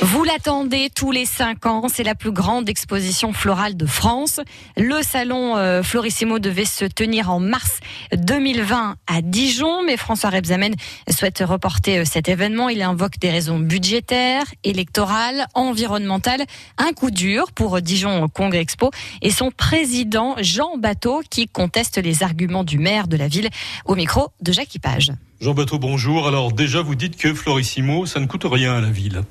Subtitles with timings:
[0.00, 4.38] Vous l'attendez tous les cinq ans, c'est la plus grande exposition florale de France.
[4.76, 7.80] Le salon euh, Florissimo devait se tenir en mars
[8.12, 10.74] 2020 à Dijon, mais François Rebsamen
[11.10, 12.68] souhaite reporter euh, cet événement.
[12.68, 16.44] Il invoque des raisons budgétaires, électorales, environnementales.
[16.78, 22.22] Un coup dur pour Dijon Congrès Expo et son président Jean Bateau qui conteste les
[22.22, 23.48] arguments du maire de la ville
[23.84, 25.10] au micro de Jacques Page.
[25.40, 26.26] Jean Bateau, bonjour.
[26.26, 29.22] Alors déjà, vous dites que Florissimo, ça ne coûte rien à la ville.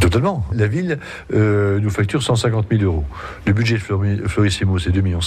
[0.00, 0.44] Totalement.
[0.52, 0.98] La ville
[1.32, 3.04] euh, nous facture 150 000 euros.
[3.46, 5.20] Le budget de Florissimo, c'est 2,5 millions.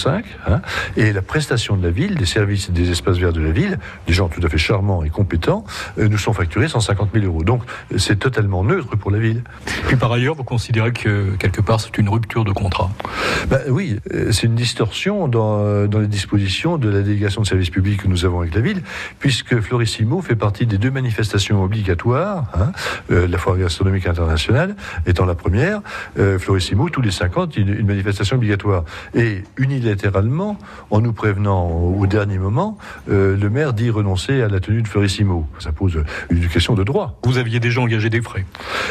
[0.46, 0.60] Hein,
[0.98, 3.78] et la prestation de la ville, des services et des espaces verts de la ville,
[4.06, 5.64] des gens tout à fait charmants et compétents,
[5.98, 7.42] euh, nous sont facturés 150 000 euros.
[7.42, 7.62] Donc
[7.96, 9.42] c'est totalement neutre pour la ville.
[9.86, 12.90] Puis par ailleurs, vous considérez que quelque part, c'est une rupture de contrat
[13.48, 17.70] ben, Oui, euh, c'est une distorsion dans, dans les dispositions de la délégation de services
[17.70, 18.82] publics que nous avons avec la ville,
[19.20, 22.72] puisque Florissimo fait partie des deux manifestations obligatoires, hein,
[23.10, 25.80] euh, la foire gastronomique internationale étant la première,
[26.18, 28.84] euh, Florissimo, tous les 50, une, une manifestation obligatoire.
[29.14, 30.58] Et unilatéralement,
[30.90, 32.78] en nous prévenant au dernier moment,
[33.10, 35.46] euh, le maire dit renoncer à la tenue de Florissimo.
[35.58, 37.18] Ça pose une question de droit.
[37.24, 38.46] Vous aviez déjà engagé des frais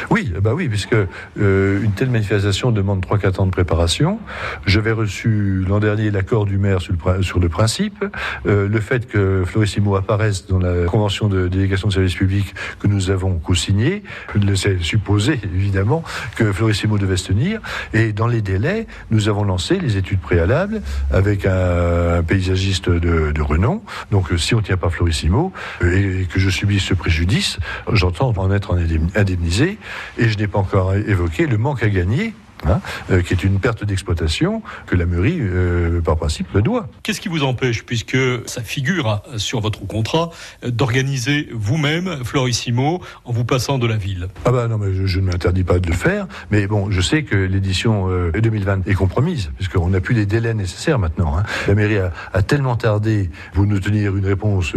[0.09, 0.95] Oui, bah oui, puisque
[1.37, 4.19] une telle manifestation demande 3-4 ans de préparation.
[4.65, 8.05] J'avais reçu l'an dernier l'accord du maire sur le, sur le principe,
[8.45, 13.09] le fait que Florissimo apparaisse dans la convention de délégation de service public que nous
[13.09, 14.03] avons co-signé.
[14.35, 16.03] Je laissais supposer, évidemment,
[16.35, 17.59] que Florissimo devait se tenir.
[17.93, 23.81] Et dans les délais, nous avons lancé les études préalables avec un, paysagiste de, renom.
[24.11, 27.59] Donc, si on ne tient pas Florissimo euh, et que je subis ce préjudice,
[27.91, 28.77] j'entends en être
[29.15, 29.77] indemnisé.
[30.17, 32.33] Et je n'ai pas encore évoqué le manque à gagner
[32.65, 36.87] Hein, euh, qui est une perte d'exploitation que la mairie, euh, par principe, le doit.
[37.03, 40.31] Qu'est-ce qui vous empêche, puisque ça figure hein, sur votre contrat,
[40.65, 44.29] d'organiser vous-même Florissimo en vous passant de la ville?
[44.43, 47.23] Ah bah non, mais je, ne m'interdis pas de le faire, mais bon, je sais
[47.23, 51.37] que l'édition 2020 euh, est compromise, puisqu'on n'a plus les délais nécessaires maintenant.
[51.37, 51.43] Hein.
[51.67, 54.73] La mairie a, tellement tardé pour nous tenir une réponse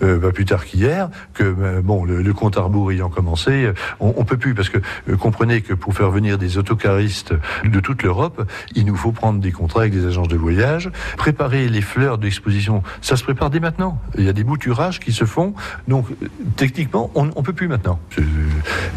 [0.00, 3.70] pas plus tard qu'hier, que bon, le, compte à rebours ayant commencé,
[4.00, 4.78] on, on peut plus, parce que
[5.20, 6.58] comprenez que pour faire venir des
[7.64, 11.68] de toute l'Europe, il nous faut prendre des contrats avec des agences de voyage, préparer
[11.68, 12.82] les fleurs de l'exposition.
[13.00, 14.00] Ça se prépare dès maintenant.
[14.18, 15.54] Il y a des bouturages qui se font.
[15.88, 16.06] Donc,
[16.56, 17.98] techniquement, on ne peut plus maintenant.
[18.14, 18.24] C'est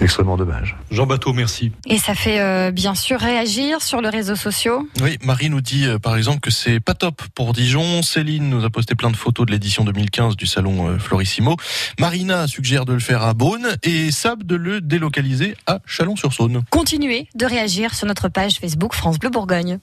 [0.02, 0.78] extrêmement dommage.
[0.92, 1.72] Jean Bateau, merci.
[1.86, 4.88] Et ça fait euh, bien sûr réagir sur les réseaux sociaux.
[5.02, 8.02] Oui, Marie nous dit euh, par exemple que c'est pas top pour Dijon.
[8.02, 11.56] Céline nous a posté plein de photos de l'édition 2015 du salon euh, Florissimo.
[12.00, 16.64] Marina suggère de le faire à Beaune et Sab de le délocaliser à Chalon-sur-Saône.
[16.70, 19.80] Continuez de réagir sur notre page Facebook France Bleu Bourgogne.